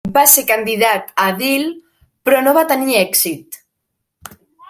Va 0.13 0.21
ser 0.29 0.43
candidat 0.51 1.11
a 1.25 1.25
edil, 1.33 1.67
però 2.29 2.41
no 2.47 2.55
va 2.59 2.65
tenir 2.73 2.99
èxit. 3.05 3.63